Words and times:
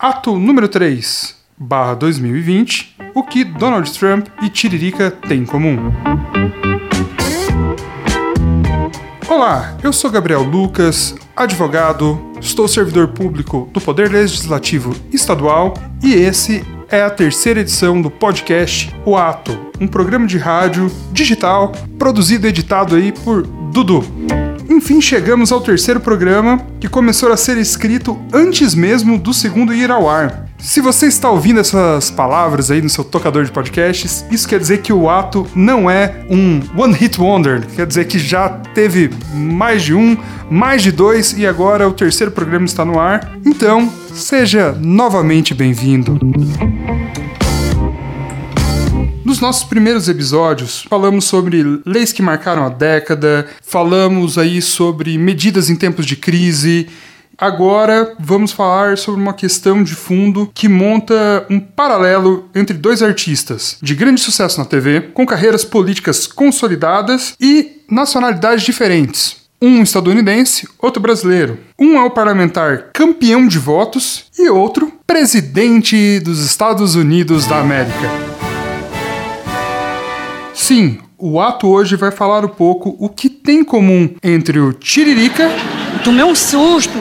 Ato 0.00 0.38
número 0.38 0.68
3, 0.68 1.34
barra 1.58 1.94
2020, 1.94 2.96
o 3.16 3.24
que 3.24 3.42
Donald 3.42 3.90
Trump 3.98 4.28
e 4.40 4.48
Tiririca 4.48 5.10
têm 5.10 5.40
em 5.40 5.44
comum. 5.44 5.92
Olá, 9.28 9.76
eu 9.82 9.92
sou 9.92 10.08
Gabriel 10.08 10.44
Lucas, 10.44 11.16
advogado, 11.34 12.16
estou 12.40 12.68
servidor 12.68 13.08
público 13.08 13.68
do 13.72 13.80
Poder 13.80 14.08
Legislativo 14.08 14.94
Estadual 15.12 15.74
e 16.00 16.14
esse 16.14 16.64
é 16.88 17.02
a 17.02 17.10
terceira 17.10 17.58
edição 17.58 18.00
do 18.00 18.08
podcast 18.08 18.94
O 19.04 19.16
Ato, 19.16 19.58
um 19.80 19.88
programa 19.88 20.28
de 20.28 20.38
rádio 20.38 20.88
digital 21.10 21.72
produzido 21.98 22.46
e 22.46 22.50
editado 22.50 22.94
aí 22.94 23.10
por 23.10 23.42
Dudu. 23.72 24.04
Enfim, 24.78 25.00
chegamos 25.00 25.50
ao 25.50 25.60
terceiro 25.60 25.98
programa, 25.98 26.64
que 26.78 26.88
começou 26.88 27.32
a 27.32 27.36
ser 27.36 27.58
escrito 27.58 28.16
antes 28.32 28.76
mesmo 28.76 29.18
do 29.18 29.34
segundo 29.34 29.74
ir 29.74 29.90
ao 29.90 30.08
ar. 30.08 30.46
Se 30.56 30.80
você 30.80 31.08
está 31.08 31.28
ouvindo 31.28 31.58
essas 31.58 32.12
palavras 32.12 32.70
aí 32.70 32.80
no 32.80 32.88
seu 32.88 33.02
tocador 33.02 33.44
de 33.44 33.50
podcasts, 33.50 34.24
isso 34.30 34.48
quer 34.48 34.60
dizer 34.60 34.80
que 34.80 34.92
o 34.92 35.10
ato 35.10 35.48
não 35.52 35.90
é 35.90 36.24
um 36.30 36.60
one 36.80 36.94
hit 36.94 37.20
wonder, 37.20 37.66
quer 37.74 37.88
dizer 37.88 38.04
que 38.04 38.20
já 38.20 38.48
teve 38.48 39.10
mais 39.34 39.82
de 39.82 39.94
um, 39.94 40.16
mais 40.48 40.80
de 40.80 40.92
dois 40.92 41.36
e 41.36 41.44
agora 41.44 41.88
o 41.88 41.92
terceiro 41.92 42.30
programa 42.30 42.64
está 42.64 42.84
no 42.84 43.00
ar. 43.00 43.36
Então, 43.44 43.92
seja 44.14 44.78
novamente 44.80 45.54
bem-vindo. 45.54 46.16
Nos 49.38 49.42
nossos 49.42 49.68
primeiros 49.68 50.08
episódios, 50.08 50.84
falamos 50.90 51.26
sobre 51.26 51.62
leis 51.86 52.12
que 52.12 52.20
marcaram 52.20 52.66
a 52.66 52.68
década, 52.68 53.46
falamos 53.62 54.36
aí 54.36 54.60
sobre 54.60 55.16
medidas 55.16 55.70
em 55.70 55.76
tempos 55.76 56.06
de 56.06 56.16
crise. 56.16 56.88
Agora 57.38 58.16
vamos 58.18 58.50
falar 58.50 58.98
sobre 58.98 59.20
uma 59.20 59.32
questão 59.32 59.84
de 59.84 59.94
fundo 59.94 60.50
que 60.52 60.68
monta 60.68 61.46
um 61.48 61.60
paralelo 61.60 62.50
entre 62.52 62.76
dois 62.76 63.00
artistas 63.00 63.78
de 63.80 63.94
grande 63.94 64.20
sucesso 64.20 64.58
na 64.58 64.64
TV, 64.64 65.02
com 65.14 65.24
carreiras 65.24 65.64
políticas 65.64 66.26
consolidadas 66.26 67.36
e 67.40 67.82
nacionalidades 67.88 68.64
diferentes. 68.64 69.36
Um 69.62 69.84
estadunidense, 69.84 70.68
outro 70.80 71.00
brasileiro. 71.00 71.60
Um 71.78 71.96
é 71.96 72.02
o 72.02 72.10
parlamentar 72.10 72.90
campeão 72.92 73.46
de 73.46 73.60
votos 73.60 74.24
e 74.36 74.50
outro 74.50 74.92
presidente 75.06 76.18
dos 76.18 76.44
Estados 76.44 76.96
Unidos 76.96 77.46
da 77.46 77.60
América. 77.60 78.37
Sim, 80.58 80.98
o 81.16 81.40
ato 81.40 81.68
hoje 81.68 81.94
vai 81.94 82.10
falar 82.10 82.44
um 82.44 82.48
pouco 82.48 82.96
o 82.98 83.08
que 83.08 83.30
tem 83.30 83.60
em 83.60 83.64
comum 83.64 84.12
entre 84.20 84.58
o 84.58 84.72
Tiririca. 84.72 85.48
Tomei 86.02 86.24
um 86.24 86.34
susto. 86.34 86.92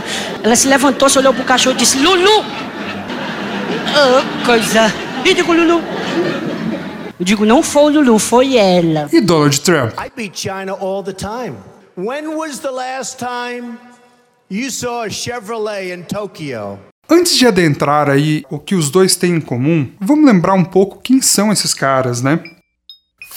Ela 0.43 0.55
se 0.55 0.67
levantou, 0.67 1.09
se 1.09 1.17
olhou 1.17 1.33
pro 1.33 1.43
cachorro 1.43 1.75
e 1.75 1.79
disse: 1.79 1.97
Lulu! 1.97 2.45
Oh, 3.97 4.45
coisa. 4.45 4.93
E 5.25 5.33
digo, 5.33 5.51
Lulu. 5.51 5.81
Eu 7.19 7.25
digo, 7.25 7.45
não 7.45 7.63
foi 7.63 7.83
o 7.85 7.89
Lulu, 7.89 8.19
foi 8.19 8.55
ela. 8.55 9.09
E 9.11 9.19
Donald 9.19 9.59
Trump. 9.61 9.91
I 9.93 10.11
beat 10.15 10.37
China 10.37 10.73
all 10.79 11.03
the 11.03 11.11
time. 11.11 11.55
When 11.97 12.35
was 12.35 12.59
the 12.59 12.69
last 12.69 13.17
time 13.17 13.79
you 14.51 14.69
saw 14.69 15.05
a 15.05 15.09
Chevrolet 15.09 15.91
in 15.91 16.03
Tokyo? 16.03 16.77
Antes 17.09 17.35
de 17.35 17.47
adentrar 17.47 18.07
aí 18.07 18.45
o 18.51 18.59
que 18.59 18.75
os 18.75 18.91
dois 18.91 19.15
têm 19.15 19.37
em 19.37 19.41
comum, 19.41 19.89
vamos 19.99 20.25
lembrar 20.25 20.53
um 20.53 20.63
pouco 20.63 21.01
quem 21.01 21.21
são 21.21 21.51
esses 21.51 21.73
caras, 21.73 22.21
né? 22.21 22.39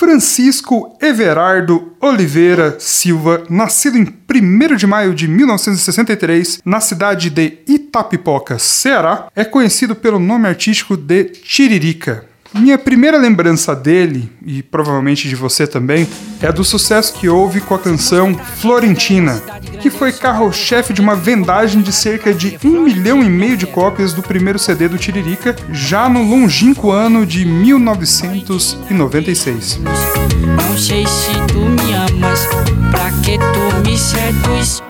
Francisco 0.01 0.97
Everardo 0.99 1.93
Oliveira 2.01 2.77
Silva, 2.81 3.45
nascido 3.51 3.99
em 3.99 4.05
1 4.05 4.77
de 4.77 4.87
maio 4.87 5.15
de 5.15 5.29
1963 5.29 6.63
na 6.65 6.81
cidade 6.81 7.29
de 7.29 7.59
Itapipoca, 7.69 8.59
Ceará, 8.59 9.29
é 9.37 9.45
conhecido 9.45 9.95
pelo 9.95 10.19
nome 10.19 10.49
artístico 10.49 10.97
de 10.97 11.25
Tiririca. 11.25 12.30
Minha 12.53 12.77
primeira 12.77 13.17
lembrança 13.17 13.77
dele, 13.77 14.29
e 14.45 14.61
provavelmente 14.61 15.29
de 15.29 15.37
você 15.37 15.69
também, 15.69 16.09
é 16.43 16.51
do 16.51 16.65
sucesso 16.65 17.15
que 17.15 17.29
houve 17.29 17.61
com 17.61 17.77
a 17.77 17.79
canção 17.79 18.35
Florentina, 18.35 19.41
que 19.81 19.89
foi 19.89 20.13
carro-chefe 20.13 20.93
de 20.93 21.01
uma 21.01 21.15
vendagem 21.15 21.81
de 21.81 21.93
cerca 21.93 22.35
de 22.35 22.59
um 22.65 22.81
milhão 22.83 23.23
e 23.23 23.29
meio 23.29 23.57
de 23.57 23.69
cópias 23.69 24.13
do 24.13 24.21
primeiro 24.21 24.59
CD 24.59 24.89
do 24.89 24.99
Tiririca, 24.99 25.55
já 25.71 26.09
no 26.09 26.25
longínquo 26.25 26.91
ano 26.91 27.25
de 27.25 27.45
1996. 27.45 29.79
Não 29.79 30.77
sei 30.77 31.07
se 31.07 31.31
tu 31.53 31.61
me 31.61 31.93
amas, 31.93 32.49
pra 32.91 33.13
que 33.23 33.39
tu 33.39 33.77
me 33.89 33.97
seduz? 33.97 34.83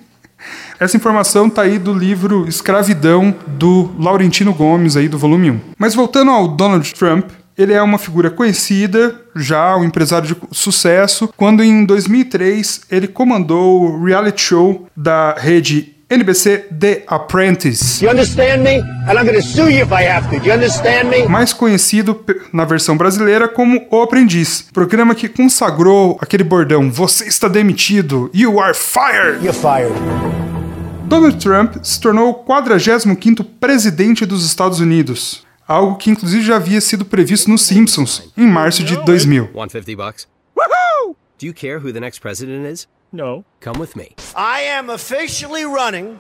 Essa 0.80 0.96
informação 0.96 1.48
está 1.48 1.64
aí 1.64 1.80
do 1.80 1.92
livro 1.92 2.48
Escravidão 2.48 3.34
do 3.48 3.90
Laurentino 3.98 4.54
Gomes, 4.54 4.96
aí 4.96 5.08
do 5.08 5.18
volume 5.18 5.52
1. 5.52 5.60
Mas 5.78 5.96
voltando 5.96 6.30
ao 6.30 6.48
Donald 6.48 6.94
Trump, 6.94 7.32
ele 7.58 7.74
é 7.74 7.82
uma 7.82 7.98
figura 7.98 8.30
conhecida, 8.30 9.20
já 9.36 9.76
um 9.76 9.84
empresário 9.84 10.28
de 10.28 10.36
sucesso, 10.52 11.34
quando 11.36 11.64
em 11.64 11.84
2003 11.84 12.82
ele 12.92 13.08
comandou 13.08 13.82
o 13.82 14.04
reality 14.06 14.40
show 14.40 14.88
da 14.96 15.34
rede 15.34 15.96
NBC 16.10 16.68
The 16.80 17.04
Apprentice. 17.08 18.06
You 18.06 18.12
understand 18.12 18.60
me? 18.60 18.78
And 18.78 19.14
I'm 19.14 19.26
gonna 19.26 19.42
sue 19.42 19.70
you 19.70 19.84
if 19.84 19.92
I 19.92 20.06
have 20.08 20.30
to. 20.30 20.48
You 20.48 20.54
understand 20.54 21.06
me? 21.10 21.28
Mais 21.28 21.52
conhecido 21.52 22.24
na 22.54 22.64
versão 22.64 22.96
brasileira 22.96 23.48
como 23.48 23.86
O 23.92 24.02
Aprendiz, 24.04 24.68
programa 24.72 25.16
que 25.16 25.28
consagrou 25.28 26.18
aquele 26.22 26.44
bordão: 26.44 26.90
Você 26.92 27.26
está 27.26 27.48
demitido, 27.48 28.30
you 28.34 28.60
are 28.62 28.74
fired. 28.76 29.44
You're 29.44 29.52
fired. 29.52 30.57
Donald 31.08 31.38
Trump 31.38 31.78
se 31.82 32.02
tornou 32.02 32.32
o 32.32 32.46
45º 32.46 33.46
presidente 33.62 34.26
dos 34.26 34.46
Estados 34.46 34.82
Unidos, 34.82 35.46
algo 35.66 35.96
que 35.96 36.12
inclusive 36.12 36.44
já 36.44 36.58
havia 36.58 36.82
sido 36.82 37.06
previsto 37.06 37.50
nos 37.50 37.62
Simpsons 37.62 38.30
em 38.36 38.46
março 38.46 38.84
de 38.84 38.98
2000. 39.06 39.52
150 39.54 39.96
bucks? 39.96 40.28
Woohoo! 40.54 41.16
Do 41.40 41.46
you 41.46 41.54
care 41.54 41.78
who 41.78 41.94
the 41.94 42.02
next 42.02 42.20
president 42.20 42.70
is? 42.70 42.90
No. 43.14 43.46
Come 43.64 43.80
with 43.80 43.96
me. 43.96 44.10
I 44.36 44.68
am 44.78 44.90
officially 44.90 45.64
running 45.64 46.20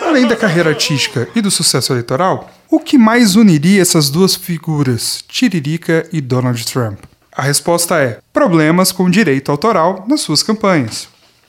Além 0.00 0.26
da 0.26 0.36
carreira 0.36 0.70
artística 0.70 1.28
e 1.34 1.40
do 1.40 1.50
sucesso 1.50 1.92
eleitoral, 1.92 2.50
o 2.70 2.80
que 2.80 2.96
mais 2.96 3.36
uniria 3.36 3.82
essas 3.82 4.08
duas 4.10 4.34
figuras, 4.34 5.22
Tiririca 5.28 6.08
e 6.12 6.20
Donald 6.20 6.64
Trump? 6.66 7.00
A 7.34 7.42
resposta 7.42 7.96
é: 7.96 8.18
problemas 8.32 8.92
com 8.92 9.08
direito 9.08 9.50
autoral 9.50 10.04
nas 10.06 10.20
suas 10.20 10.42
campanhas. 10.42 11.08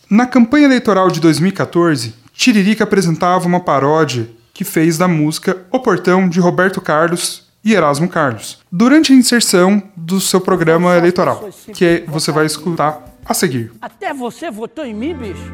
Na 0.09 0.25
campanha 0.25 0.65
eleitoral 0.65 1.09
de 1.09 1.19
2014, 1.19 2.13
Tiririca 2.33 2.85
apresentava 2.85 3.45
uma 3.45 3.59
paródia 3.59 4.30
que 4.53 4.63
fez 4.63 4.97
da 4.97 5.07
música 5.07 5.65
O 5.71 5.80
Portão 5.80 6.30
de 6.30 6.39
Roberto 6.39 6.80
Carlos 6.80 7.47
e 7.63 7.74
Erasmo 7.74 8.07
Carlos, 8.07 8.59
durante 8.71 9.13
a 9.13 9.15
inserção 9.15 9.81
do 9.95 10.19
seu 10.19 10.39
programa 10.39 10.95
eleitoral, 10.97 11.50
que 11.74 12.03
você 12.07 12.31
vai 12.31 12.45
escutar 12.45 13.01
a 13.25 13.33
seguir. 13.33 13.71
Até 13.81 14.13
você 14.13 14.51
votou 14.51 14.85
em 14.85 14.94
mim, 14.94 15.15
bicho? 15.15 15.51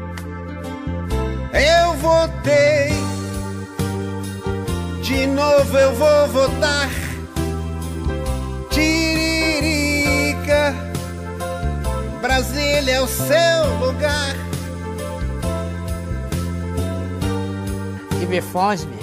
Eu 1.52 1.94
votei, 1.94 2.90
de 5.02 5.26
novo 5.26 5.78
eu 5.78 5.94
vou 5.94 6.28
votar. 6.28 7.09
Brasília 12.20 12.92
é 12.92 13.00
o 13.00 13.06
seu 13.06 13.78
lugar. 13.80 14.36
E 18.22 18.26
me 18.26 18.42
bicho. 18.84 18.99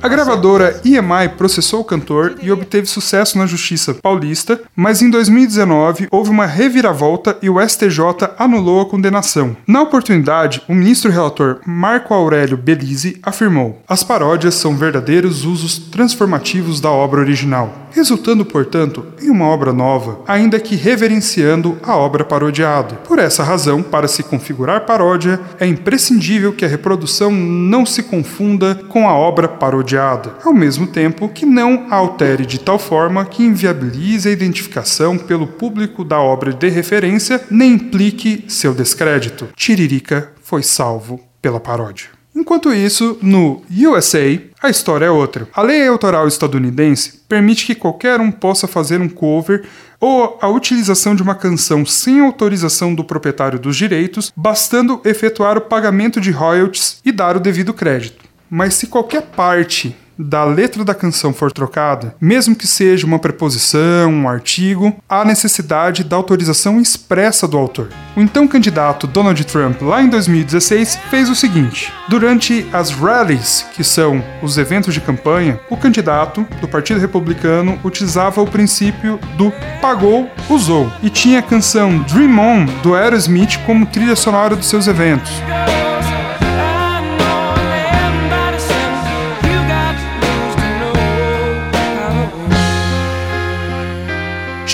A 0.00 0.06
gravadora 0.06 0.80
EMI 0.84 1.28
processou 1.36 1.80
o 1.80 1.84
cantor 1.84 2.36
e 2.40 2.52
obteve 2.52 2.86
sucesso 2.86 3.36
na 3.36 3.46
justiça 3.46 3.94
paulista, 3.94 4.60
mas 4.76 5.02
em 5.02 5.10
2019 5.10 6.06
houve 6.08 6.30
uma 6.30 6.46
reviravolta 6.46 7.36
e 7.42 7.50
o 7.50 7.60
STJ 7.60 8.30
anulou 8.38 8.80
a 8.80 8.86
condenação. 8.86 9.56
Na 9.66 9.82
oportunidade, 9.82 10.62
o 10.68 10.74
ministro 10.74 11.10
relator 11.10 11.58
Marco 11.66 12.14
Aurélio 12.14 12.56
Belize 12.56 13.18
afirmou: 13.24 13.82
as 13.88 14.04
paródias 14.04 14.54
são 14.54 14.76
verdadeiros 14.76 15.44
usos 15.44 15.76
transformativos 15.78 16.80
da 16.80 16.90
obra 16.90 17.20
original, 17.20 17.88
resultando, 17.90 18.44
portanto, 18.44 19.04
em 19.20 19.30
uma 19.30 19.46
obra 19.46 19.72
nova, 19.72 20.20
ainda 20.28 20.60
que 20.60 20.76
reverenciando 20.76 21.76
a 21.82 21.96
obra 21.96 22.24
parodiada. 22.24 22.94
Por 22.96 23.18
essa 23.18 23.42
razão, 23.42 23.82
para 23.82 24.06
se 24.06 24.22
configurar 24.22 24.86
paródia, 24.86 25.40
é 25.58 25.66
imprescindível 25.66 26.52
que 26.52 26.64
a 26.64 26.68
reprodução 26.68 27.32
não 27.32 27.84
se 27.84 28.04
confunda 28.04 28.76
com 28.88 29.08
a 29.08 29.12
obra 29.12 29.48
parodiada 29.48 29.87
ao 29.96 30.52
mesmo 30.52 30.86
tempo 30.86 31.28
que 31.28 31.46
não 31.46 31.86
a 31.90 31.96
altere 31.96 32.44
de 32.44 32.58
tal 32.58 32.78
forma 32.78 33.24
que 33.24 33.42
inviabilize 33.42 34.28
a 34.28 34.32
identificação 34.32 35.16
pelo 35.16 35.46
público 35.46 36.04
da 36.04 36.20
obra 36.20 36.52
de 36.52 36.68
referência 36.68 37.40
nem 37.50 37.72
implique 37.72 38.44
seu 38.48 38.74
descrédito. 38.74 39.48
Tiririca 39.54 40.32
foi 40.42 40.62
salvo 40.62 41.20
pela 41.40 41.60
paródia. 41.60 42.18
Enquanto 42.34 42.72
isso, 42.72 43.18
no 43.20 43.62
USA, 43.68 44.40
a 44.62 44.70
história 44.70 45.06
é 45.06 45.10
outra. 45.10 45.48
A 45.52 45.60
lei 45.60 45.86
autoral 45.88 46.28
estadunidense 46.28 47.20
permite 47.28 47.66
que 47.66 47.74
qualquer 47.74 48.20
um 48.20 48.30
possa 48.30 48.68
fazer 48.68 49.00
um 49.00 49.08
cover 49.08 49.64
ou 50.00 50.38
a 50.40 50.48
utilização 50.48 51.16
de 51.16 51.22
uma 51.22 51.34
canção 51.34 51.84
sem 51.84 52.20
autorização 52.20 52.94
do 52.94 53.02
proprietário 53.02 53.58
dos 53.58 53.76
direitos, 53.76 54.32
bastando 54.36 55.00
efetuar 55.04 55.58
o 55.58 55.62
pagamento 55.62 56.20
de 56.20 56.30
royalties 56.30 57.00
e 57.04 57.10
dar 57.10 57.36
o 57.36 57.40
devido 57.40 57.74
crédito. 57.74 58.27
Mas 58.50 58.74
se 58.74 58.86
qualquer 58.86 59.22
parte 59.22 59.96
da 60.18 60.44
letra 60.44 60.84
da 60.84 60.94
canção 60.94 61.32
for 61.32 61.52
trocada, 61.52 62.14
mesmo 62.20 62.56
que 62.56 62.66
seja 62.66 63.06
uma 63.06 63.18
preposição, 63.18 64.10
um 64.10 64.28
artigo, 64.28 64.96
há 65.08 65.24
necessidade 65.24 66.02
da 66.02 66.16
autorização 66.16 66.80
expressa 66.80 67.46
do 67.46 67.56
autor. 67.56 67.88
O 68.16 68.20
então 68.20 68.48
candidato 68.48 69.06
Donald 69.06 69.42
Trump, 69.44 69.80
lá 69.80 70.02
em 70.02 70.08
2016, 70.08 70.96
fez 71.08 71.30
o 71.30 71.36
seguinte: 71.36 71.92
durante 72.08 72.66
as 72.72 72.90
rallies, 72.90 73.64
que 73.74 73.84
são 73.84 74.22
os 74.42 74.58
eventos 74.58 74.92
de 74.92 75.00
campanha, 75.00 75.60
o 75.70 75.76
candidato 75.76 76.44
do 76.60 76.66
Partido 76.66 76.98
Republicano 76.98 77.78
utilizava 77.84 78.42
o 78.42 78.50
princípio 78.50 79.20
do 79.36 79.52
pagou, 79.80 80.28
usou, 80.50 80.90
e 81.02 81.08
tinha 81.08 81.38
a 81.38 81.42
canção 81.42 82.00
Dream 82.02 82.38
On 82.38 82.64
do 82.82 82.94
Aerosmith 82.94 83.58
como 83.64 83.86
trilha 83.86 84.16
sonora 84.16 84.56
dos 84.56 84.66
seus 84.66 84.88
eventos. 84.88 85.30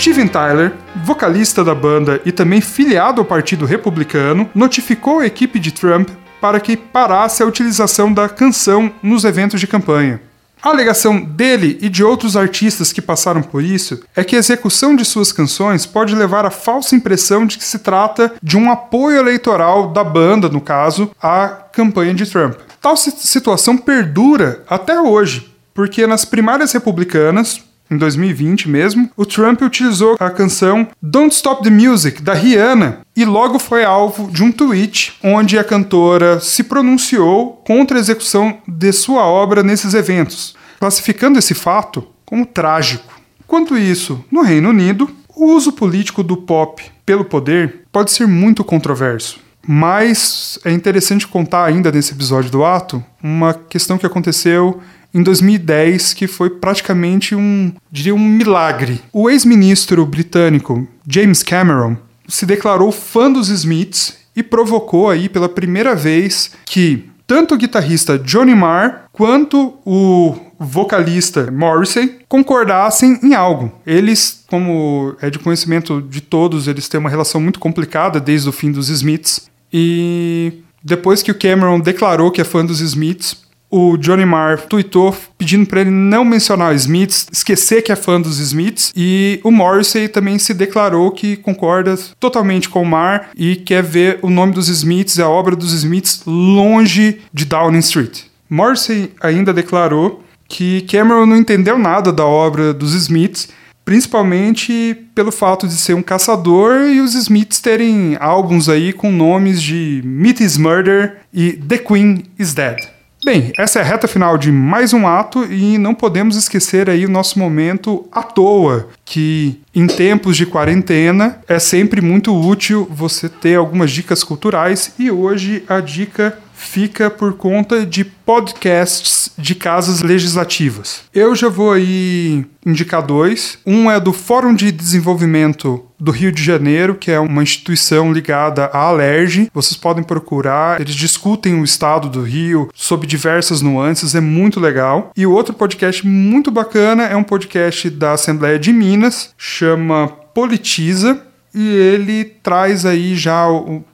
Steven 0.05 0.29
Tyler, 0.29 0.75
vocalista 1.03 1.65
da 1.65 1.75
banda 1.75 2.21
e 2.27 2.31
também 2.31 2.61
filiado 2.61 3.23
ao 3.23 3.25
Partido 3.25 3.65
Republicano, 3.65 4.51
notificou 4.55 5.21
a 5.21 5.27
equipe 5.27 5.59
de 5.59 5.73
Trump 5.73 6.11
para 6.43 6.61
que 6.61 6.77
parasse 6.77 7.43
a 7.43 7.47
utilização 7.47 8.13
da 8.13 8.29
canção 8.29 8.93
nos 9.03 9.25
eventos 9.25 9.59
de 9.59 9.67
campanha. 9.67 10.21
A 10.63 10.69
alegação 10.69 11.19
dele 11.19 11.79
e 11.81 11.89
de 11.89 12.05
outros 12.05 12.37
artistas 12.37 12.93
que 12.93 13.01
passaram 13.01 13.41
por 13.41 13.65
isso 13.65 14.03
é 14.15 14.23
que 14.23 14.37
a 14.37 14.39
execução 14.39 14.95
de 14.95 15.07
suas 15.07 15.33
canções 15.33 15.87
pode 15.87 16.15
levar 16.15 16.45
à 16.45 16.51
falsa 16.51 16.95
impressão 16.95 17.47
de 17.47 17.57
que 17.57 17.65
se 17.65 17.79
trata 17.79 18.35
de 18.43 18.59
um 18.59 18.71
apoio 18.71 19.17
eleitoral 19.17 19.89
da 19.91 20.05
banda, 20.05 20.51
no 20.51 20.61
caso, 20.61 21.13
à 21.19 21.49
campanha 21.73 22.13
de 22.13 22.31
Trump. 22.31 22.57
Tal 22.79 22.95
situação 22.95 23.79
perdura 23.79 24.63
até 24.69 25.01
hoje, 25.01 25.51
porque 25.73 26.07
nas 26.07 26.27
primárias 26.27 26.73
republicanas, 26.73 27.65
em 27.91 27.99
2020 27.99 28.69
mesmo, 28.69 29.11
o 29.17 29.27
Trump 29.27 29.61
utilizou 29.63 30.17
a 30.19 30.31
canção 30.31 30.89
Don't 31.03 31.35
Stop 31.35 31.63
the 31.63 31.71
Music, 31.71 32.23
da 32.23 32.33
Rihanna, 32.33 33.01
e 33.15 33.25
logo 33.25 33.59
foi 33.59 33.85
alvo 33.85 34.31
de 34.31 34.43
um 34.43 34.51
tweet 34.51 35.19
onde 35.23 35.59
a 35.59 35.65
cantora 35.65 36.41
se 36.41 36.65
pronunciou 36.65 37.63
contra 37.67 37.99
a 37.99 38.01
execução 38.01 38.59
de 38.67 38.93
sua 38.93 39.25
obra 39.25 39.63
nesses 39.63 39.93
eventos, 39.93 40.57
classificando 40.81 41.39
esse 41.39 41.55
fato 41.55 42.07
como 42.25 42.47
trágico. 42.47 43.21
Quanto 43.47 43.77
isso, 43.77 44.25
no 44.31 44.43
Reino 44.43 44.71
Unido, 44.71 45.09
o 45.37 45.53
uso 45.53 45.73
político 45.73 46.23
do 46.23 46.39
pop 46.39 46.83
pelo 47.05 47.25
poder 47.25 47.83
pode 47.93 48.11
ser 48.11 48.27
muito 48.27 48.65
controverso. 48.65 49.39
Mas 49.67 50.59
é 50.65 50.73
interessante 50.73 51.27
contar 51.27 51.65
ainda 51.65 51.91
nesse 51.91 52.13
episódio 52.13 52.51
do 52.51 52.65
ato 52.65 53.03
uma 53.23 53.55
questão 53.55 53.97
que 53.97 54.07
aconteceu 54.07 54.81
em 55.15 55.23
2010, 55.23 56.13
que 56.13 56.27
foi 56.27 56.51
praticamente 56.51 57.35
um, 57.35 57.73
diria, 57.91 58.15
um 58.15 58.19
milagre. 58.19 59.01
O 59.13 59.31
ex-ministro 59.31 60.05
britânico 60.05 60.87
James 61.09 61.43
Cameron 61.43 61.97
se 62.27 62.45
declarou 62.45 62.91
fã 62.91 63.31
dos 63.31 63.49
Smiths 63.49 64.17
e 64.35 64.43
provocou 64.43 65.09
aí 65.09 65.29
pela 65.29 65.49
primeira 65.49 65.95
vez 65.95 66.51
que 66.67 67.09
tanto 67.27 67.55
o 67.55 67.57
guitarrista 67.57 68.19
Johnny 68.19 68.55
Marr 68.55 69.05
quanto 69.13 69.79
o 69.85 70.35
vocalista 70.59 71.51
Morrissey 71.51 72.19
concordassem 72.29 73.19
em 73.23 73.35
algo. 73.35 73.73
Eles, 73.87 74.45
como 74.49 75.15
é 75.21 75.31
de 75.31 75.39
conhecimento 75.39 76.03
de 76.03 76.21
todos, 76.21 76.69
eles 76.69 76.89
têm 76.89 77.01
uma 77.01 77.11
relação 77.11 77.41
muito 77.41 77.59
complicada 77.59 78.21
desde 78.21 78.49
o 78.49 78.53
fim 78.53 78.71
dos 78.71 78.89
Smiths. 78.89 79.49
E 79.73 80.65
depois 80.83 81.23
que 81.23 81.31
o 81.31 81.35
Cameron 81.35 81.81
declarou 81.81 82.31
que 82.31 82.41
é 82.41 82.45
fã 82.45 82.65
dos 82.65 82.81
Smiths, 82.81 83.44
o 83.77 83.97
Johnny 83.97 84.25
Marr 84.25 84.69
tweetou 84.69 85.13
pedindo 85.37 85.67
para 85.67 85.81
ele 85.81 85.91
não 85.91 86.25
mencionar 86.25 86.73
o 86.73 86.77
Smiths, 86.77 87.27
esquecer 87.33 87.83
que 87.83 87.91
é 87.91 87.97
fã 87.97 88.21
dos 88.21 88.39
Smiths, 88.39 88.93
e 88.95 89.41
o 89.43 89.51
Morrissey 89.51 90.07
também 90.07 90.39
se 90.39 90.55
declarou 90.55 91.11
que 91.11 91.37
concorda 91.37 91.99
totalmente 92.21 92.69
com 92.69 92.83
o 92.83 92.87
Marr 92.87 93.31
e 93.37 93.57
quer 93.57 93.83
ver 93.83 94.21
o 94.23 94.31
nome 94.31 94.53
dos 94.53 94.69
Smiths, 94.69 95.19
a 95.19 95.29
obra 95.29 95.57
dos 95.57 95.73
Smiths, 95.73 96.23
longe 96.25 97.19
de 97.33 97.45
Downing 97.45 97.81
Street. 97.81 98.21
Morrissey 98.49 99.11
ainda 99.21 99.53
declarou 99.53 100.23
que 100.49 100.83
Cameron 100.83 101.27
não 101.27 101.37
entendeu 101.37 101.77
nada 101.77 102.13
da 102.13 102.25
obra 102.25 102.73
dos 102.73 102.95
Smiths, 102.95 103.49
principalmente 103.85 104.97
pelo 105.17 105.33
fato 105.33 105.67
de 105.67 105.75
ser 105.75 105.95
um 105.95 106.03
caçador 106.03 106.89
e 106.89 107.01
os 107.01 107.17
Smiths 107.17 107.59
terem 107.59 108.17
álbuns 108.21 108.69
aí 108.69 108.93
com 108.93 109.11
nomes 109.11 109.61
de 109.61 110.01
Meat 110.05 110.45
is 110.45 110.57
Murder 110.57 111.17
e 111.33 111.55
The 111.55 111.79
Queen 111.79 112.23
is 112.39 112.55
Dead. 112.55 112.94
Bem, 113.25 113.53
essa 113.57 113.79
é 113.79 113.83
a 113.83 113.85
reta 113.87 114.07
final 114.07 114.37
de 114.37 114.53
mais 114.53 114.93
um 114.93 115.07
ato 115.07 115.51
e 115.51 115.79
não 115.79 115.95
podemos 115.95 116.37
esquecer 116.37 116.91
aí 116.91 117.07
o 117.07 117.11
nosso 117.11 117.39
momento 117.39 118.07
à 118.13 118.23
toa, 118.23 118.91
que 119.03 119.63
em 119.75 119.87
tempos 119.87 120.37
de 120.37 120.45
quarentena 120.45 121.41
é 121.49 121.59
sempre 121.59 122.03
muito 122.03 122.39
útil 122.39 122.87
você 122.91 123.27
ter 123.27 123.55
algumas 123.55 123.91
dicas 123.91 124.23
culturais 124.23 124.93
e 124.99 125.11
hoje 125.11 125.65
a 125.67 125.81
dica 125.81 126.39
fica 126.55 127.09
por 127.09 127.33
conta 127.35 127.87
de 127.87 128.05
podcasts 128.05 129.31
de 129.39 129.55
casas 129.55 130.03
legislativas. 130.03 131.03
Eu 131.15 131.35
já 131.35 131.49
vou 131.49 131.73
aí 131.73 132.45
indicar 132.65 133.03
dois. 133.03 133.59
Um 133.67 133.91
é 133.91 133.99
do 133.99 134.13
Fórum 134.13 134.55
de 134.55 134.71
Desenvolvimento 134.71 135.85
do 136.05 136.13
Rio 136.13 136.31
de 136.31 136.43
Janeiro, 136.43 136.95
que 136.95 137.11
é 137.11 137.19
uma 137.19 137.43
instituição 137.43 138.13
ligada 138.13 138.67
à 138.67 138.79
Alerj. 138.79 139.51
Vocês 139.55 139.77
podem 139.77 140.05
procurar, 140.05 140.79
eles 140.81 140.95
discutem 140.95 141.59
o 141.59 141.65
estado 141.65 142.11
do 142.11 142.23
Rio 142.23 142.69
sob 142.75 143.07
diversas 143.07 143.63
nuances, 143.63 144.15
é 144.15 144.21
muito 144.21 144.61
legal. 144.61 145.11
E 145.17 145.27
o 145.27 145.33
outro 145.33 145.55
podcast 145.55 146.07
muito 146.07 146.51
bacana 146.51 147.05
é 147.05 147.17
um 147.17 147.25
podcast 147.25 147.89
da 147.89 148.13
Assembleia 148.13 148.59
de 148.59 148.73
Minas, 148.73 149.31
chama 149.39 150.09
Politiza 150.35 151.21
e 151.55 151.69
ele 151.69 152.25
traz 152.25 152.85
aí 152.85 153.15
já 153.15 153.47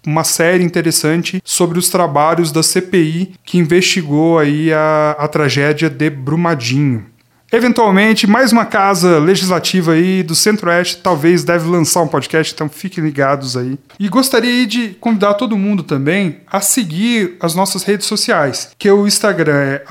uma 0.04 0.24
série 0.24 0.64
interessante 0.64 1.42
sobre 1.44 1.78
os 1.78 1.90
trabalhos 1.90 2.50
da 2.50 2.62
CPI 2.62 3.34
que 3.44 3.58
investigou 3.58 4.38
aí 4.38 4.72
a, 4.72 5.14
a 5.18 5.28
tragédia 5.28 5.90
de 5.90 6.08
Brumadinho. 6.08 7.09
Eventualmente, 7.52 8.28
mais 8.28 8.52
uma 8.52 8.64
casa 8.64 9.18
legislativa 9.18 9.92
aí 9.92 10.22
do 10.22 10.36
Centro-Oeste 10.36 10.98
talvez 10.98 11.42
deve 11.42 11.68
lançar 11.68 12.02
um 12.02 12.08
podcast, 12.08 12.54
então 12.54 12.68
fiquem 12.68 13.02
ligados 13.02 13.56
aí. 13.56 13.76
E 13.98 14.08
gostaria 14.08 14.64
de 14.66 14.90
convidar 15.00 15.34
todo 15.34 15.58
mundo 15.58 15.82
também 15.82 16.42
a 16.46 16.60
seguir 16.60 17.36
as 17.40 17.56
nossas 17.56 17.82
redes 17.82 18.06
sociais, 18.06 18.70
que 18.78 18.88
o 18.90 19.06
Instagram 19.06 19.56
é 19.56 19.82